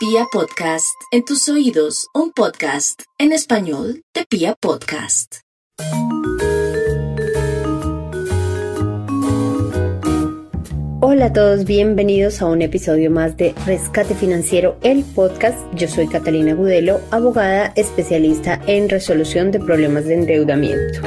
[0.00, 5.40] Pia Podcast, en tus oídos, un podcast en español de Pia Podcast.
[11.02, 15.58] Hola a todos, bienvenidos a un episodio más de Rescate Financiero, el podcast.
[15.74, 21.02] Yo soy Catalina Gudelo, abogada especialista en resolución de problemas de endeudamiento.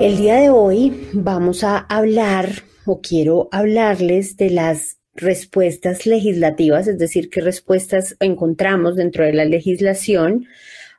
[0.00, 6.96] El día de hoy vamos a hablar o quiero hablarles de las respuestas legislativas, es
[6.96, 10.46] decir, qué respuestas encontramos dentro de la legislación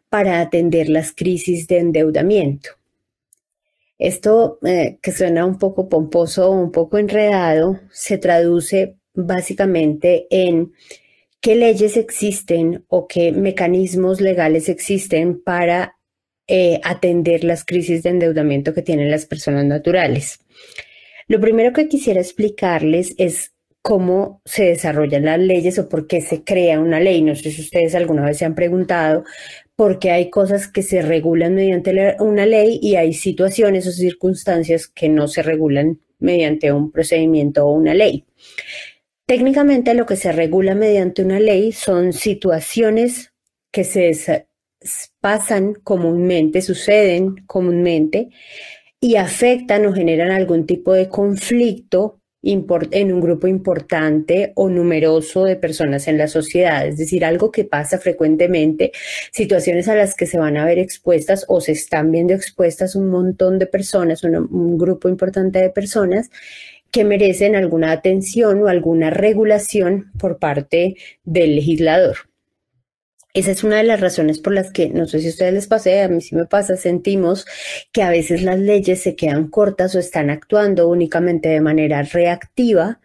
[0.09, 2.69] para atender las crisis de endeudamiento.
[3.97, 10.73] Esto eh, que suena un poco pomposo o un poco enredado se traduce básicamente en
[11.39, 15.97] qué leyes existen o qué mecanismos legales existen para
[16.47, 20.39] eh, atender las crisis de endeudamiento que tienen las personas naturales.
[21.27, 26.43] Lo primero que quisiera explicarles es cómo se desarrollan las leyes o por qué se
[26.43, 27.21] crea una ley.
[27.21, 29.23] No sé si ustedes alguna vez se han preguntado
[29.75, 34.87] por qué hay cosas que se regulan mediante una ley y hay situaciones o circunstancias
[34.87, 38.25] que no se regulan mediante un procedimiento o una ley.
[39.25, 43.33] Técnicamente lo que se regula mediante una ley son situaciones
[43.71, 44.47] que se
[45.19, 48.29] pasan comúnmente, suceden comúnmente
[48.99, 55.55] y afectan o generan algún tipo de conflicto en un grupo importante o numeroso de
[55.55, 58.91] personas en la sociedad, es decir, algo que pasa frecuentemente,
[59.31, 63.09] situaciones a las que se van a ver expuestas o se están viendo expuestas un
[63.09, 66.31] montón de personas, un grupo importante de personas
[66.89, 72.30] que merecen alguna atención o alguna regulación por parte del legislador.
[73.33, 75.67] Esa es una de las razones por las que, no sé si a ustedes les
[75.67, 77.45] pase, a mí sí me pasa, sentimos
[77.93, 82.99] que a veces las leyes se quedan cortas o están actuando únicamente de manera reactiva,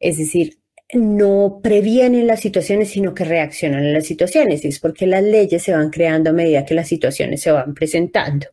[0.00, 0.58] es decir,
[0.92, 4.64] no previenen las situaciones, sino que reaccionan a las situaciones.
[4.64, 7.74] Y es porque las leyes se van creando a medida que las situaciones se van
[7.74, 8.48] presentando.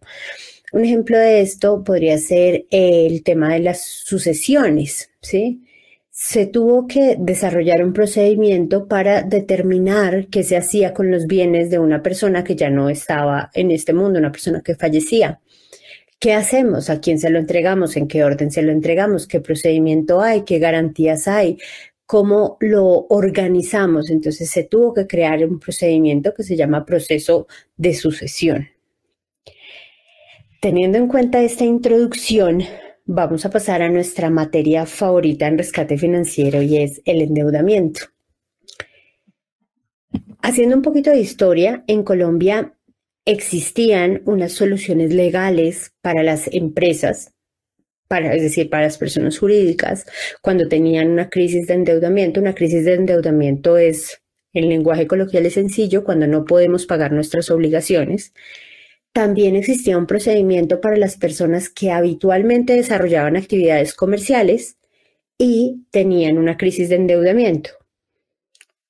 [0.72, 5.64] Un ejemplo de esto podría ser el tema de las sucesiones, ¿sí?
[6.22, 11.80] Se tuvo que desarrollar un procedimiento para determinar qué se hacía con los bienes de
[11.80, 15.40] una persona que ya no estaba en este mundo, una persona que fallecía.
[16.20, 16.90] ¿Qué hacemos?
[16.90, 17.96] ¿A quién se lo entregamos?
[17.96, 19.28] ¿En qué orden se lo entregamos?
[19.28, 20.42] ¿Qué procedimiento hay?
[20.42, 21.58] ¿Qué garantías hay?
[22.06, 24.10] ¿Cómo lo organizamos?
[24.10, 27.48] Entonces se tuvo que crear un procedimiento que se llama proceso
[27.78, 28.68] de sucesión.
[30.60, 32.66] Teniendo en cuenta esta introducción,
[33.12, 38.02] vamos a pasar a nuestra materia favorita en rescate financiero y es el endeudamiento.
[40.44, 42.76] Haciendo un poquito de historia, en Colombia
[43.26, 47.34] existían unas soluciones legales para las empresas,
[48.08, 50.06] para, es decir, para las personas jurídicas,
[50.44, 52.40] cuando tenían una crisis de endeudamiento.
[52.40, 54.22] Una crisis de endeudamiento es,
[54.54, 58.34] en lenguaje coloquial es sencillo, cuando no podemos pagar nuestras obligaciones
[59.14, 64.78] también existía un procedimiento para las personas que habitualmente desarrollaban actividades comerciales
[65.38, 67.72] y tenían una crisis de endeudamiento.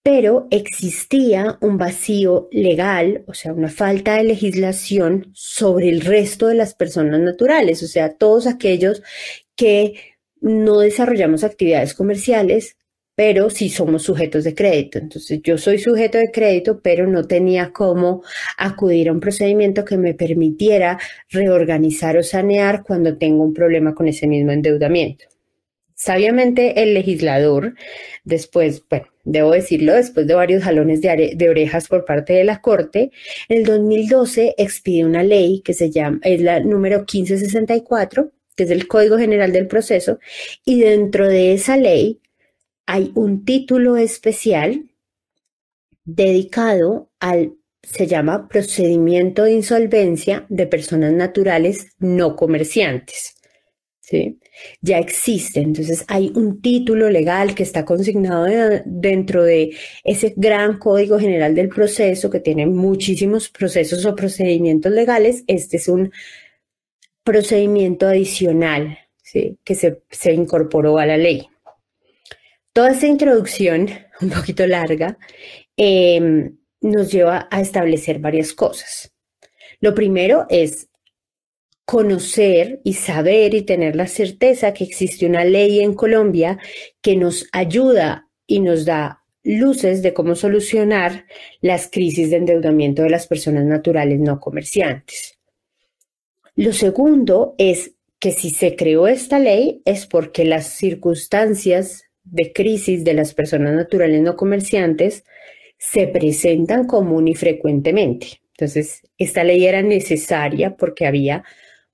[0.01, 6.55] Pero existía un vacío legal, o sea, una falta de legislación sobre el resto de
[6.55, 9.03] las personas naturales, o sea, todos aquellos
[9.55, 9.95] que
[10.41, 12.77] no desarrollamos actividades comerciales,
[13.19, 14.97] pero sí somos sujetos de crédito.
[14.97, 18.23] Entonces yo soy sujeto de crédito, pero no tenía cómo
[18.55, 20.97] acudir a un procedimiento que me permitiera
[21.29, 25.25] reorganizar o sanear cuando tengo un problema con ese mismo endeudamiento.
[25.95, 27.75] Sabiamente el legislador,
[28.23, 32.61] después, bueno, debo decirlo, después de varios jalones de, de, orejas por parte de la
[32.61, 33.11] Corte,
[33.49, 38.71] en el 2012 expide una ley que se llama, es la número 1564, que es
[38.71, 40.19] el Código General del Proceso,
[40.63, 42.21] y dentro de esa ley
[42.89, 44.89] hay un título especial
[46.05, 53.35] dedicado al, se llama procedimiento de insolvencia de personas naturales no comerciantes.
[53.99, 54.39] ¿sí?
[54.81, 58.47] Ya existe, entonces hay un título legal que está consignado
[58.85, 65.43] dentro de ese gran código general del proceso que tiene muchísimos procesos o procedimientos legales.
[65.45, 66.11] Este es un
[67.23, 69.59] procedimiento adicional ¿sí?
[69.63, 71.47] que se, se incorporó a la ley.
[72.79, 73.89] Toda esta introducción,
[74.21, 75.17] un poquito larga,
[75.75, 79.13] em, nos lleva a establecer varias cosas.
[79.81, 80.87] Lo primero es
[81.83, 86.57] conocer y saber y tener la certeza que existe una ley en Colombia
[87.01, 91.25] que nos ayuda y nos da luces de cómo solucionar
[91.59, 95.37] las crisis de endeudamiento de las personas naturales no comerciantes.
[96.55, 103.03] Lo segundo es que si se creó esta ley es porque las circunstancias de crisis
[103.03, 105.23] de las personas naturales no comerciantes
[105.77, 108.41] se presentan común y frecuentemente.
[108.51, 111.43] Entonces, esta ley era necesaria porque había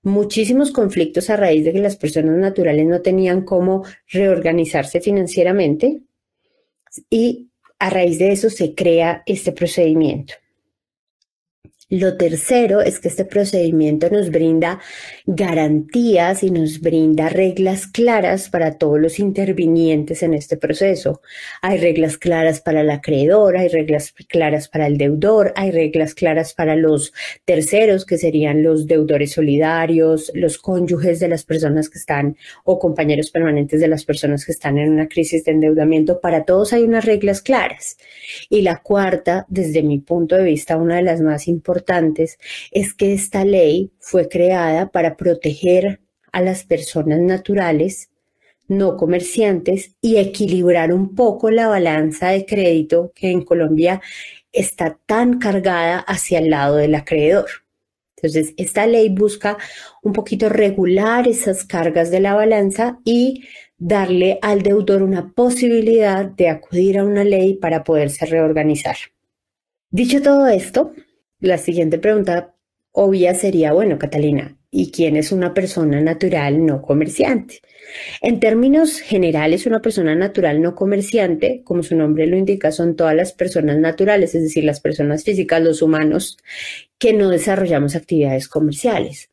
[0.02, 6.02] muchísimos conflictos a raíz de que las personas naturales no tenían cómo reorganizarse financieramente
[7.10, 7.50] y
[7.80, 10.36] a raíz de eso se crea este procedimiento.
[11.92, 14.80] Lo tercero es que este procedimiento nos brinda
[15.28, 21.22] garantías y nos brinda reglas claras para todos los intervinientes en este proceso.
[21.62, 26.56] Hay reglas claras para el acreedor, hay reglas claras para el deudor, hay reglas claras
[26.56, 27.14] para los
[27.46, 33.30] terceros, que serían los deudores solidarios, los cónyuges de las personas que están o compañeros
[33.30, 36.20] permanentes de las personas que están en una crisis de endeudamiento.
[36.20, 37.98] Para todos hay unas reglas claras.
[38.50, 41.75] Y la cuarta, desde mi punto de vista, una de las más importantes,
[42.72, 46.02] es que esta ley fue creada para proteger
[46.32, 48.10] a las personas naturales,
[48.68, 54.02] no comerciantes, y equilibrar un poco la balanza de crédito que en Colombia
[54.52, 57.48] está tan cargada hacia el lado del acreedor.
[58.18, 59.58] Entonces, esta ley busca
[60.02, 63.44] un poquito regular esas cargas de la balanza y
[63.78, 68.96] darle al deudor una posibilidad de acudir a una ley para poderse reorganizar.
[69.90, 70.94] Dicho todo esto,
[71.40, 72.56] la siguiente pregunta
[72.92, 77.62] obvia sería, bueno, Catalina, ¿y quién es una persona natural no comerciante?
[78.22, 83.16] En términos generales, una persona natural no comerciante, como su nombre lo indica, son todas
[83.16, 86.38] las personas naturales, es decir, las personas físicas, los humanos,
[86.98, 89.30] que no desarrollamos actividades comerciales,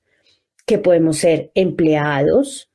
[0.66, 2.68] que podemos ser empleados,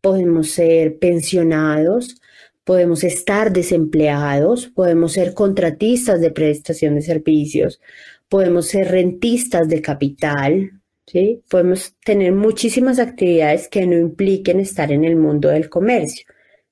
[0.00, 2.20] podemos ser pensionados,
[2.64, 7.80] podemos estar desempleados, podemos ser contratistas de prestación de servicios,
[8.28, 11.42] podemos ser rentistas de capital, ¿sí?
[11.48, 16.26] podemos tener muchísimas actividades que no impliquen estar en el mundo del comercio.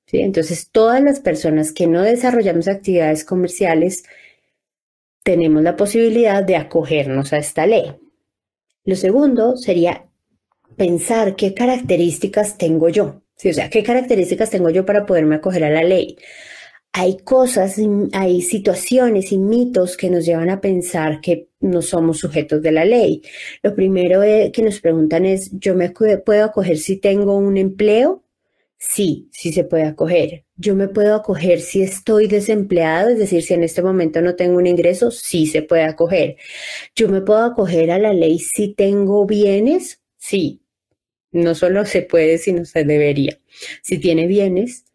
[0.05, 0.19] ¿sí?
[0.19, 4.03] Entonces, todas las personas que no desarrollamos actividades comerciales,
[5.23, 7.95] tenemos la posibilidad de acogernos a esta ley.
[8.83, 10.05] Lo segundo sería
[10.75, 13.23] pensar qué características tengo yo.
[13.35, 13.49] ¿sí?
[13.49, 16.17] O sea, qué características tengo yo para poderme acoger a la ley
[16.97, 17.75] hay cosas,
[18.13, 22.85] hay situaciones y mitos que nos llevan a pensar que no somos sujetos de la
[22.85, 23.21] ley.
[23.63, 28.23] Lo primero que nos preguntan es, ¿yo me puedo acoger si tengo un empleo?
[28.77, 30.45] Sí, sí se puede acoger.
[30.55, 34.55] Yo me puedo acoger si estoy desempleado, es decir, si en este momento no tengo
[34.55, 36.37] un ingreso, sí se puede acoger.
[36.95, 40.61] Yo me puedo acoger a la ley si tengo bienes, sí.
[41.33, 43.37] No solo se puede, sino se debería.
[43.83, 44.85] Si tiene bienes,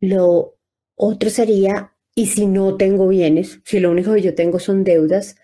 [0.00, 0.57] lo
[0.98, 5.36] otro sería, y si no tengo bienes, si lo único que yo tengo son deudas,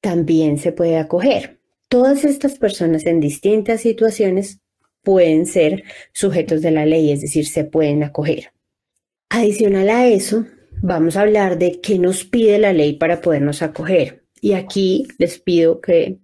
[0.00, 1.60] también se puede acoger.
[1.88, 4.60] Todas estas personas en distintas situaciones
[5.02, 8.50] pueden ser sujetos de la ley, es decir, se pueden acoger.
[9.28, 10.44] Adicional a eso,
[10.82, 14.24] vamos a hablar de qué nos pide la ley para podernos acoger.
[14.40, 16.18] Y aquí les pido que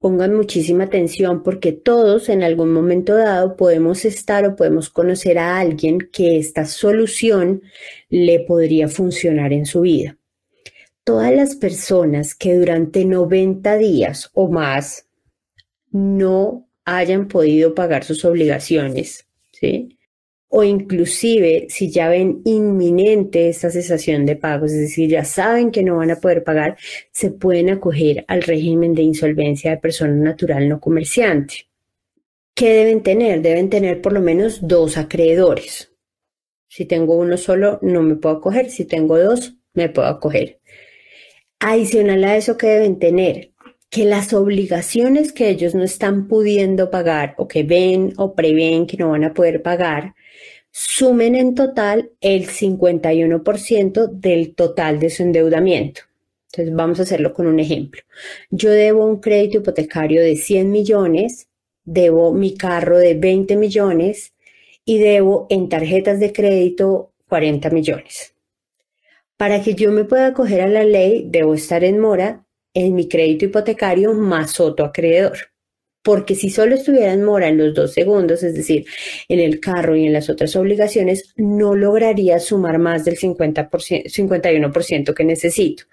[0.00, 5.58] Pongan muchísima atención porque todos en algún momento dado podemos estar o podemos conocer a
[5.58, 7.62] alguien que esta solución
[8.08, 10.16] le podría funcionar en su vida.
[11.02, 15.08] Todas las personas que durante 90 días o más
[15.90, 19.97] no hayan podido pagar sus obligaciones, ¿sí?
[20.48, 25.82] O inclusive si ya ven inminente esta cesación de pagos, es decir, ya saben que
[25.82, 26.76] no van a poder pagar,
[27.12, 31.68] se pueden acoger al régimen de insolvencia de persona natural no comerciante.
[32.54, 33.42] ¿Qué deben tener?
[33.42, 35.92] Deben tener por lo menos dos acreedores.
[36.66, 38.70] Si tengo uno solo, no me puedo acoger.
[38.70, 40.60] Si tengo dos, me puedo acoger.
[41.60, 43.52] Adicional a eso, ¿qué deben tener?
[43.90, 48.96] Que las obligaciones que ellos no están pudiendo pagar o que ven o prevén que
[48.96, 50.14] no van a poder pagar,
[50.80, 56.02] sumen en total el 51% del total de su endeudamiento.
[56.52, 58.00] Entonces vamos a hacerlo con un ejemplo.
[58.50, 61.48] Yo debo un crédito hipotecario de 100 millones,
[61.84, 64.34] debo mi carro de 20 millones
[64.84, 68.34] y debo en tarjetas de crédito 40 millones.
[69.36, 73.08] Para que yo me pueda acoger a la ley, debo estar en mora en mi
[73.08, 75.38] crédito hipotecario más otro acreedor
[76.02, 78.86] porque si solo estuviera en mora en los dos segundos, es decir,
[79.28, 85.14] en el carro y en las otras obligaciones, no lograría sumar más del 50%, 51%
[85.14, 85.84] que necesito.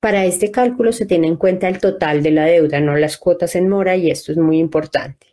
[0.00, 3.54] Para este cálculo se tiene en cuenta el total de la deuda, no las cuotas
[3.54, 5.28] en mora, y esto es muy importante.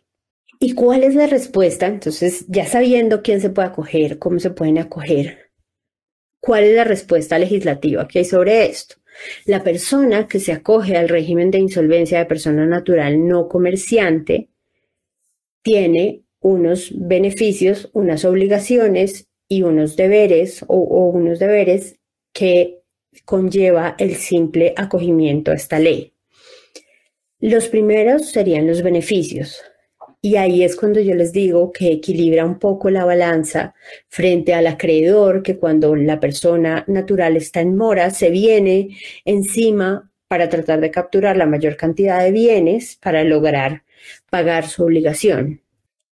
[0.60, 1.86] ¿Y cuál es la respuesta?
[1.86, 5.50] Entonces, ya sabiendo quién se puede acoger, cómo se pueden acoger,
[6.38, 8.99] ¿cuál es la respuesta legislativa que hay sobre esto?
[9.44, 14.48] La persona que se acoge al régimen de insolvencia de persona natural no comerciante
[15.62, 20.76] tiene unos beneficios, unas obligaciones y unos deberes o,
[21.10, 21.98] unos deberes
[22.32, 22.80] que
[23.24, 26.14] conlleva el simple acogimiento a esta ley.
[27.40, 29.60] Los primeros serían los beneficios.
[30.22, 33.74] Y ahí es cuando yo les digo que equilibra un poco la balanza
[34.08, 40.48] frente al acreedor, que cuando la persona natural está en mora, se viene encima para
[40.50, 43.84] tratar de capturar la mayor cantidad de bienes para lograr
[44.28, 45.62] pagar su obligación.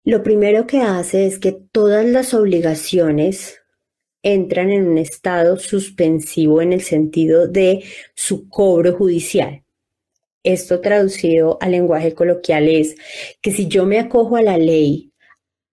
[0.05, 3.61] Lo primero que hace es que todas las obligaciones
[4.23, 7.83] entran en un estado suspensivo en el sentido de
[8.15, 9.63] su cobro judicial.
[10.47, 12.95] Esto traducido al lenguaje coloquial es
[13.41, 15.11] que si yo me acojo a la ley,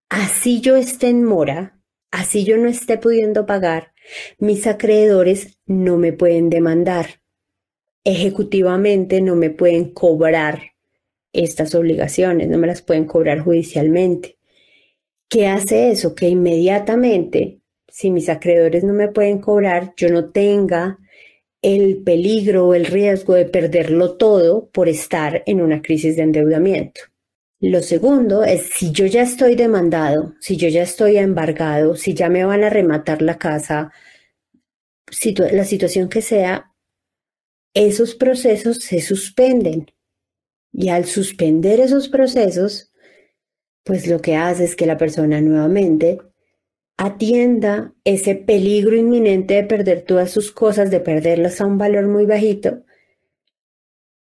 [0.08, 3.92] así yo esté en mora, así yo no esté pudiendo pagar,
[4.40, 7.20] mis acreedores no me pueden demandar.
[8.02, 10.72] Ejecutivamente no me pueden cobrar
[11.32, 14.38] estas obligaciones, no me las pueden cobrar judicialmente.
[15.28, 16.16] ¿Qué hace eso?
[16.16, 20.98] Que inmediatamente, si mis acreedores no me pueden cobrar, yo no tenga
[21.64, 27.00] el peligro o el riesgo de perderlo todo por estar en una crisis de endeudamiento.
[27.58, 32.28] Lo segundo es si yo ya estoy demandado, si yo ya estoy embargado, si ya
[32.28, 33.92] me van a rematar la casa,
[35.52, 36.70] la situación que sea,
[37.72, 39.86] esos procesos se suspenden
[40.70, 42.92] y al suspender esos procesos,
[43.84, 46.18] pues lo que hace es que la persona nuevamente
[46.96, 52.26] atienda ese peligro inminente de perder todas sus cosas, de perderlas a un valor muy
[52.26, 52.82] bajito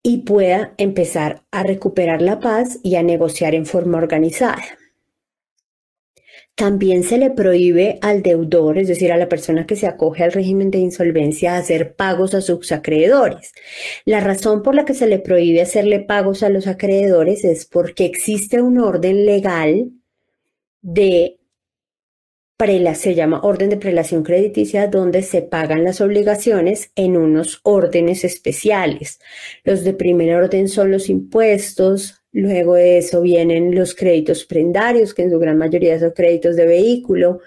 [0.02, 4.64] y pueda empezar a recuperar la paz y a negociar en forma organizada.
[6.54, 10.32] También se le prohíbe al deudor, es decir, a la persona que se acoge al
[10.32, 13.52] régimen de insolvencia, hacer pagos a sus acreedores.
[14.04, 18.04] La razón por la que se le prohíbe hacerle pagos a los acreedores es porque
[18.04, 19.92] existe un orden legal
[20.82, 21.38] de
[22.94, 29.20] se llama orden de prelación crediticia, donde se pagan las obligaciones en unos órdenes especiales.
[29.64, 35.22] Los de primer orden son los impuestos, Luego de eso vienen los créditos prendarios, que
[35.22, 37.40] en su gran mayoría son créditos de vehículo.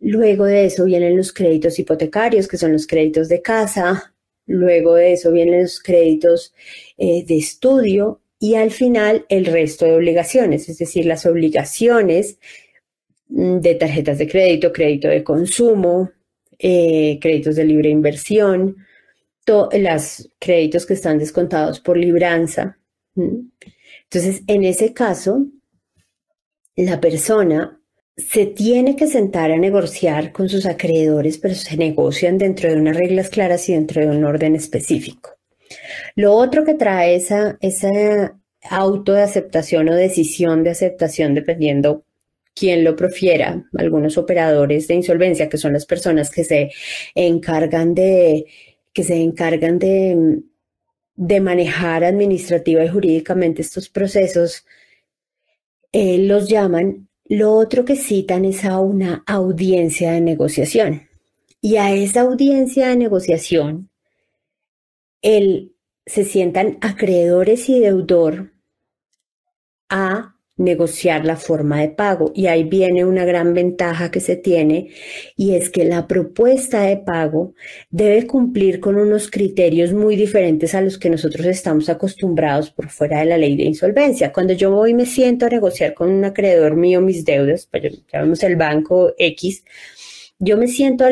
[0.00, 4.14] Luego de eso vienen los créditos hipotecarios, que son los créditos de casa.
[4.44, 6.52] Luego de eso vienen los créditos
[6.98, 8.20] eh, de estudio.
[8.38, 12.38] Y al final el resto de obligaciones, es decir, las obligaciones
[13.34, 16.10] de tarjetas de crédito, crédito de consumo,
[16.58, 18.76] eh, créditos de libre inversión,
[19.46, 22.78] los créditos que están descontados por libranza.
[23.16, 25.46] Entonces, en ese caso,
[26.76, 27.80] la persona
[28.16, 32.96] se tiene que sentar a negociar con sus acreedores, pero se negocian dentro de unas
[32.96, 35.30] reglas claras y dentro de un orden específico.
[36.14, 42.04] Lo otro que trae esa, esa auto de aceptación o decisión de aceptación, dependiendo
[42.54, 46.70] quién lo profiera, algunos operadores de insolvencia, que son las personas que se
[47.14, 48.46] encargan de,
[48.92, 50.42] que se encargan de
[51.16, 54.64] de manejar administrativa y jurídicamente estos procesos,
[55.92, 61.08] eh, los llaman, lo otro que citan es a una audiencia de negociación.
[61.60, 63.90] Y a esa audiencia de negociación,
[65.20, 68.52] el, se sientan acreedores y deudor
[69.88, 72.32] a negociar la forma de pago.
[72.34, 74.90] Y ahí viene una gran ventaja que se tiene
[75.36, 77.54] y es que la propuesta de pago
[77.90, 83.20] debe cumplir con unos criterios muy diferentes a los que nosotros estamos acostumbrados por fuera
[83.20, 84.32] de la ley de insolvencia.
[84.32, 88.02] Cuando yo voy y me siento a negociar con un acreedor mío mis deudas, pues
[88.12, 89.64] llamamos el banco X,
[90.38, 91.04] yo me siento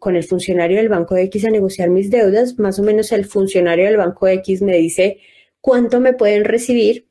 [0.00, 3.86] con el funcionario del banco X a negociar mis deudas, más o menos el funcionario
[3.86, 5.18] del banco X me dice
[5.62, 7.09] cuánto me pueden recibir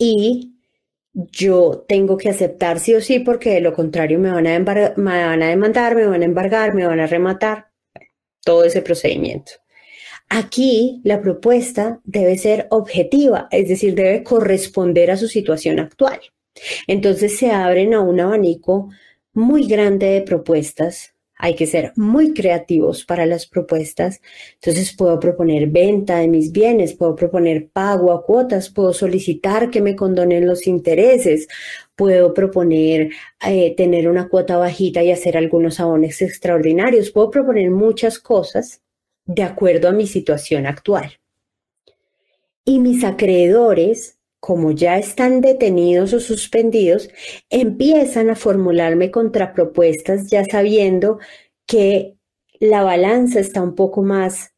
[0.00, 0.54] y
[1.12, 5.24] yo tengo que aceptar sí o sí porque de lo contrario me van a, me
[5.26, 7.66] van a demandar, me van a embargar, me van a rematar,
[8.42, 9.52] todo ese procedimiento.
[10.30, 16.20] Aquí la propuesta debe ser objetiva, es decir, debe corresponder a su situación actual.
[16.86, 18.88] Entonces se abren a un abanico
[19.34, 24.20] muy grande de propuestas hay que ser muy creativos para las propuestas.
[24.54, 29.80] Entonces puedo proponer venta de mis bienes, puedo proponer pago a cuotas, puedo solicitar que
[29.80, 31.48] me condonen los intereses,
[31.96, 33.10] puedo proponer
[33.46, 38.82] eh, tener una cuota bajita y hacer algunos abonos extraordinarios, puedo proponer muchas cosas
[39.24, 41.18] de acuerdo a mi situación actual.
[42.66, 47.10] Y mis acreedores como ya están detenidos o suspendidos,
[47.50, 51.18] empiezan a formularme contrapropuestas ya sabiendo
[51.66, 52.16] que
[52.60, 54.54] la balanza está un poco más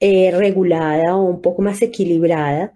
[0.00, 2.74] eh, regulada o un poco más equilibrada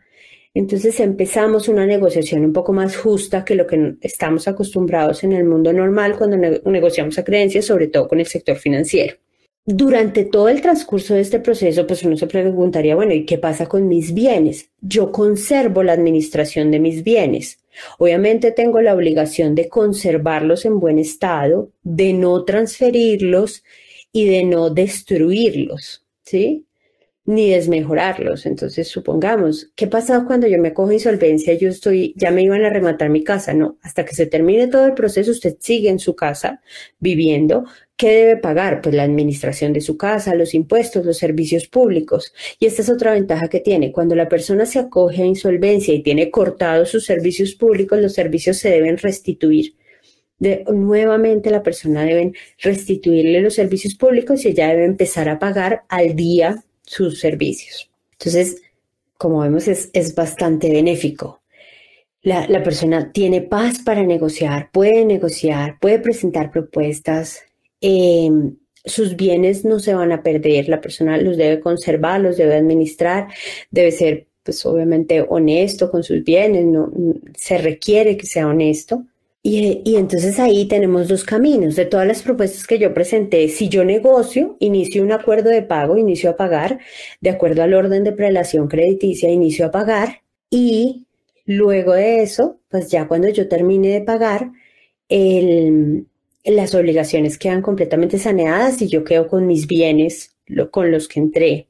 [0.55, 5.45] Entonces empezamos una negociación un poco más justa que lo que estamos acostumbrados en el
[5.45, 9.17] mundo normal cuando negociamos a creencias, sobre todo con el sector financiero.
[9.67, 13.67] Durante todo el transcurso de este proceso, pues uno se preguntaría, bueno, ¿y qué pasa
[13.67, 14.69] con mis bienes?
[14.83, 17.61] Yo conservo la administración de mis bienes.
[17.99, 23.65] Obviamente tengo la obligación de conservarlos en buen estado, de no transferirlos
[24.13, 26.67] y de no destruirlos, ¿sí?
[27.27, 28.45] Ni desmejorarlos.
[28.45, 31.55] Entonces, supongamos, ¿qué pasa cuando yo me cojo insolvencia?
[31.55, 34.85] Yo estoy, ya me iban a rematar mi casa, no, hasta que se termine todo
[34.85, 36.61] el proceso, usted sigue en su casa
[36.99, 37.65] viviendo.
[37.97, 38.83] ¿Qué debe pagar?
[38.83, 42.35] Pues la administración de su casa, los impuestos, los servicios públicos.
[42.59, 43.93] Y esta es otra ventaja que tiene.
[43.93, 48.59] Cuando la persona se acoge a insolvencia y tiene cortados sus servicios públicos, los servicios
[48.59, 49.77] se deben restituir
[50.73, 56.17] nuevamente la persona debe restituirle los servicios públicos y ella debe empezar a pagar al
[56.17, 57.91] día sus servicios.
[58.13, 58.63] Entonces,
[59.17, 61.41] como vemos, es, bastante benéfico.
[62.23, 67.41] La, persona tiene paz para negociar, puede negociar, puede presentar propuestas.
[67.81, 72.57] Em, sus bienes no se van a perder, la persona los debe conservar, los debe
[72.57, 73.29] administrar,
[73.71, 76.91] debe ser, pues obviamente, honesto con sus bienes, no,
[77.37, 79.05] se requiere que sea honesto.
[79.47, 81.77] Y, entonces ahí tenemos dos caminos.
[81.77, 85.99] De todas las propuestas que yo presenté, si yo negocio, inicio un acuerdo de pago,
[85.99, 86.79] inicio a pagar,
[87.21, 91.05] de acuerdo al orden de prelación crediticia, inicio a pagar y
[91.45, 94.51] luego de eso, pues ya cuando yo termine de pagar,
[96.45, 100.37] las obligaciones quedan completamente saneadas y yo quedo con mis bienes
[100.71, 101.69] con los que entré.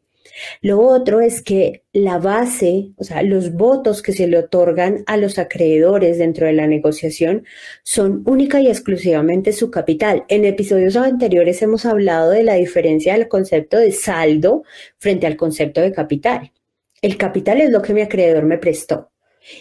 [0.61, 5.17] Lo otro es que la base, o sea, los votos que se le otorgan a
[5.17, 7.45] los acreedores dentro de la negociación
[7.83, 10.25] son única y exclusivamente su capital.
[10.29, 14.65] En episodios anteriores hemos hablado de la diferencia del concepto de saldo
[14.99, 16.53] frente al concepto de capital.
[17.01, 19.11] El capital es lo que mi acreedor me prestó.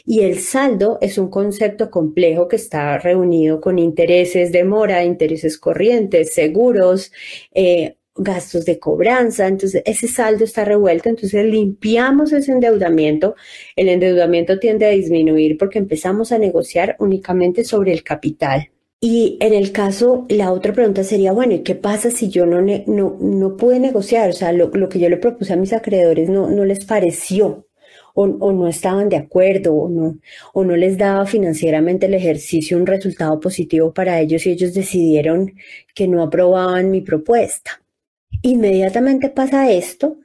[0.05, 5.57] Y el saldo es un concepto complejo que está reunido con intereses de mora, intereses
[5.57, 7.11] corrientes, seguros,
[7.53, 13.36] eh, gastos de cobranza, entonces ese saldo está revuelto, entonces limpiamos ese endeudamiento,
[13.76, 18.69] el endeudamiento tiende a disminuir porque empezamos a negociar únicamente sobre el capital.
[19.06, 22.62] Y en el caso, la otra pregunta sería, bueno, ¿y qué pasa si yo no,
[22.62, 24.30] no, no pude negociar?
[24.30, 27.67] O sea, lo, que yo le propuse a mis acreedores no, no les pareció
[28.13, 30.19] o, o, no estaban de acuerdo o no,
[30.54, 35.54] o no les daba financieramente el ejercicio un resultado positivo para ellos y ellos decidieron
[35.93, 37.83] que no aprobaban mi propuesta.
[38.45, 40.17] Inmediatamente pasa esto,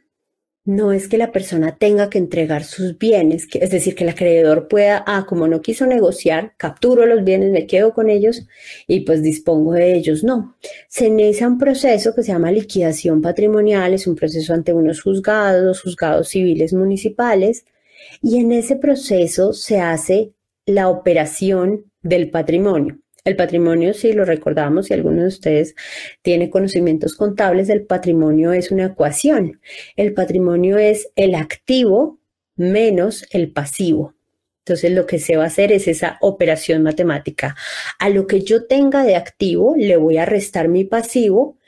[0.64, 4.66] no es que la persona tenga que entregar sus bienes, es decir, que el acreedor
[4.66, 8.46] pueda, ah, como no quiso negociar, capturo los bienes, me quedo con ellos
[8.88, 10.24] y pues dispongo de ellos.
[10.24, 10.56] No,
[10.88, 15.80] se inicia un proceso que se llama liquidación patrimonial, es un proceso ante unos juzgados,
[15.80, 17.64] juzgados civiles municipales,
[18.20, 20.32] y en ese proceso se hace
[20.66, 22.98] la operación del patrimonio.
[23.28, 25.74] El patrimonio, si lo recordamos, si alguno de ustedes
[26.22, 29.60] tiene conocimientos contables, el patrimonio es una ecuación.
[29.96, 32.20] El patrimonio es el activo
[32.56, 34.14] menos el pasivo.
[34.64, 37.54] Entonces lo que se va a hacer es esa operación matemática.
[37.98, 41.58] A lo que yo tenga de activo le voy a restar mi pasivo.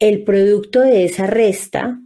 [0.00, 2.00] El producto de esa resta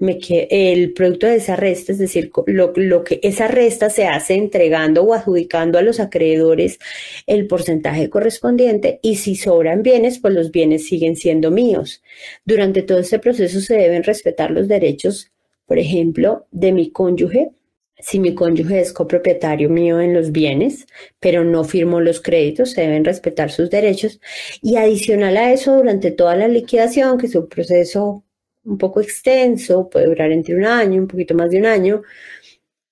[0.00, 5.02] el producto de esa resta, es decir, lo, lo, que esa resta se hace entregando
[5.02, 6.78] o adjudicando a los acreedores
[7.26, 12.02] el porcentaje correspondiente y si sobran bienes, pues los bienes siguen siendo míos.
[12.44, 15.32] Durante todo este proceso se deben respetar los derechos,
[15.66, 17.50] por ejemplo, de mi cónyuge.
[17.98, 20.86] Si mi cónyuge es copropietario mío en los bienes,
[21.18, 24.20] pero no firmó los créditos, se deben respetar sus derechos.
[24.62, 28.22] Y adicional a eso, durante toda la liquidación, que es un proceso
[28.68, 32.02] un poco extenso, puede durar entre un año, un poquito más de un año,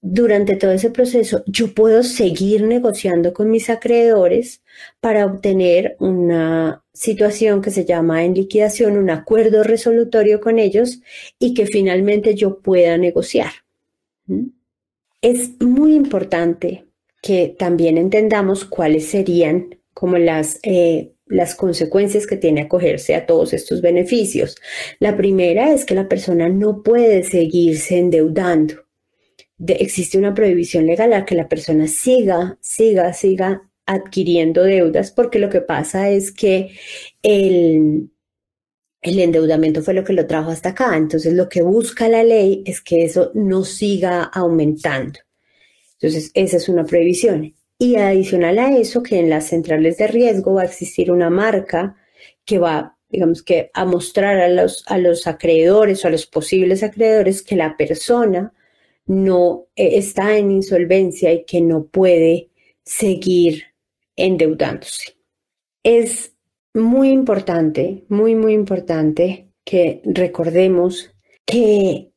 [0.09, 4.62] durante todo ese proceso yo puedo seguir negociando con mis acreedores
[5.01, 11.01] para obtener una situación que se llama en liquidación, un acuerdo resolutorio con ellos
[11.41, 13.51] y que finalmente yo pueda negociar.
[14.27, 14.47] ¿Mm?
[15.23, 16.85] Es muy importante
[17.21, 23.53] que también entendamos cuáles serían como las eh, las consecuencias que tiene acogerse a todos
[23.53, 24.57] estos beneficios.
[25.01, 28.87] La primera es que la persona no puede seguirse endeudando.
[29.67, 35.49] existe una prohibición legal a que la persona siga, siga, siga adquiriendo deudas porque lo
[35.49, 36.73] que pasa es que
[37.23, 38.11] el,
[39.01, 40.97] el endeudamiento fue lo que lo trajo hasta acá.
[40.97, 45.21] Entonces lo que busca la ley es que eso no siga aumentando.
[45.95, 47.55] Entonces esa es una prohibición.
[47.79, 51.97] Y adicional a eso, que en las centrales de riesgo va a existir una marca
[52.45, 56.83] que va, digamos que, a mostrar a los, a los acreedores o a los posibles
[56.83, 58.55] acreedores que la persona
[59.07, 62.51] no eh, está en insolvencia y que no puede
[62.85, 63.65] seguir
[64.17, 65.17] endeudándose.
[65.83, 66.35] Es
[66.75, 72.12] muy importante, muy, muy importante que recordemos que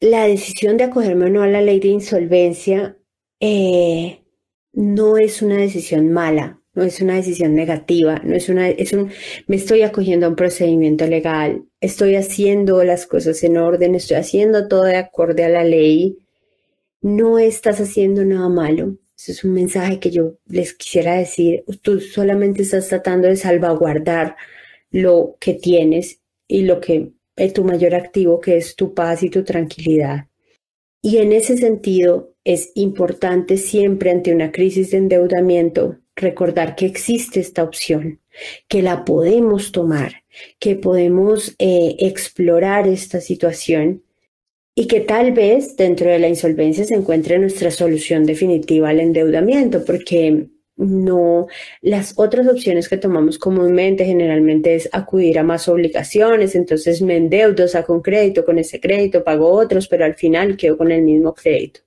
[0.00, 2.96] la decisión de acogerme o no a la ley de insolvencia
[3.40, 4.19] eh,
[4.80, 9.10] no es una decisión mala, no es una decisión negativa, no es una, es un,
[9.46, 14.68] me estoy acogiendo a un procedimiento legal, estoy haciendo las cosas en orden, estoy haciendo
[14.68, 16.16] todo de acorde a la ley,
[17.02, 18.96] no estás haciendo nada malo.
[19.18, 21.62] Ese es un mensaje que yo les quisiera decir.
[21.82, 24.36] Tú solamente estás tratando de salvaguardar
[24.90, 29.28] lo que tienes y lo que es tu mayor activo, que es tu paz y
[29.28, 30.29] tu tranquilidad.
[31.02, 37.40] Y en ese sentido es importante siempre ante una crisis de endeudamiento recordar que existe
[37.40, 38.20] esta opción,
[38.68, 40.24] que la podemos tomar,
[40.58, 44.02] que podemos eh, explorar esta situación
[44.74, 49.84] y que tal vez dentro de la insolvencia se encuentre nuestra solución definitiva al endeudamiento,
[49.84, 50.48] porque
[50.80, 51.46] no,
[51.82, 57.68] las otras opciones que tomamos comúnmente generalmente es acudir a más obligaciones, entonces me endeudo,
[57.68, 61.34] saco un crédito, con ese crédito pago otros, pero al final quedo con el mismo
[61.34, 61.80] crédito.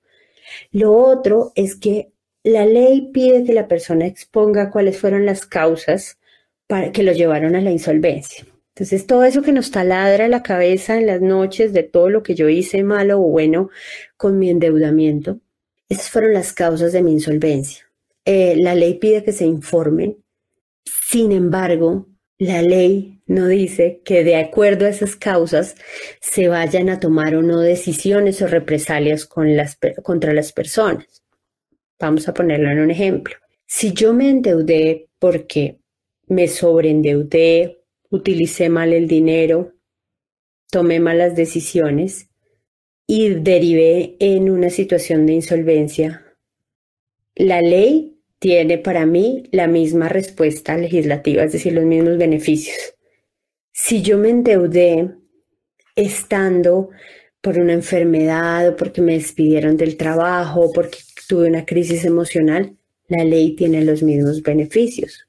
[0.70, 2.12] Lo otro es que
[2.44, 6.18] la ley pide que la persona exponga cuáles fueron las causas
[6.68, 8.46] para que lo llevaron a la insolvencia.
[8.76, 12.36] Entonces, todo eso que nos taladra la cabeza en las noches de todo lo que
[12.36, 13.70] yo hice malo o bueno
[14.16, 15.40] con mi endeudamiento,
[15.88, 17.84] esas fueron las causas de mi insolvencia.
[18.24, 20.24] Eh, la ley pide que se informen.
[20.84, 22.08] Sin embargo,
[22.38, 25.76] la ley no dice que de acuerdo a esas causas
[26.20, 31.22] se vayan a tomar o no decisiones o represalias contra las personas.
[31.98, 33.36] Vamos a ponerlo en un ejemplo.
[33.66, 35.78] Si yo me endeudé porque
[36.26, 39.74] me sobreendeudé, utilicé mal el dinero,
[40.70, 42.28] tomé malas decisiones
[43.06, 46.24] y derivé en una situación de insolvencia,
[47.36, 48.13] la ley
[48.44, 52.76] tiene para mí la misma respuesta legislativa, es decir, los mismos beneficios.
[53.72, 55.14] Si yo me endeudé
[55.96, 56.90] estando
[57.40, 62.76] por una enfermedad o porque me despidieron del trabajo porque tuve una crisis emocional,
[63.08, 65.26] la ley tiene los mismos beneficios.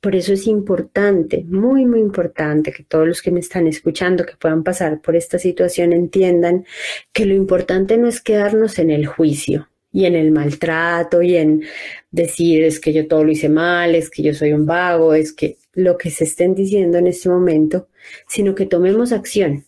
[0.00, 4.36] Por eso es importante, muy, muy importante que todos los que me están escuchando, que
[4.36, 6.64] puedan pasar por esta situación, entiendan
[7.12, 11.62] que lo importante no es quedarnos en el juicio, y en el maltrato y en
[12.10, 15.32] decir es que yo todo lo hice mal, es que yo soy un vago, es
[15.32, 17.88] que lo que se estén diciendo en este momento,
[18.28, 19.64] sino que tomemos acción,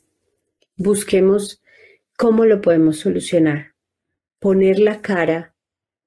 [0.77, 1.62] busquemos
[2.19, 3.73] cómo lo podemos solucionar.
[4.38, 5.55] Poner la cara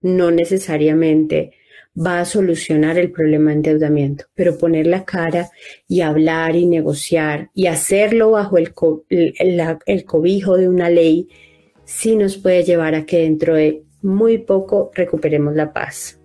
[0.01, 1.53] no necesariamente
[1.97, 5.49] va a solucionar el problema de endeudamiento, pero poner la cara
[5.88, 8.71] y hablar y negociar y hacerlo bajo el,
[9.88, 11.27] el cobijo de una ley
[11.86, 16.17] sí nos puede llevar a que dentro de muy poco recuperemos la paz.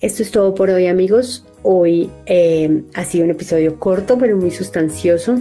[0.00, 1.44] Esto es todo por hoy amigos.
[1.62, 5.38] Hoy eh, ha sido un episodio corto pero muy sustancioso.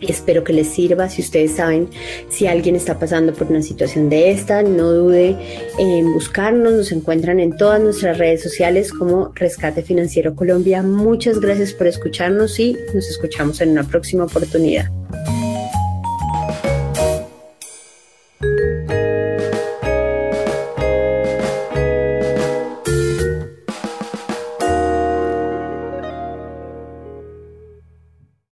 [0.00, 1.08] Espero que les sirva.
[1.08, 1.88] Si ustedes saben
[2.28, 5.36] si alguien está pasando por una situación de esta, no dude
[5.78, 6.72] en buscarnos.
[6.72, 10.82] Nos encuentran en todas nuestras redes sociales como Rescate Financiero Colombia.
[10.82, 14.90] Muchas gracias por escucharnos y nos escuchamos en una próxima oportunidad.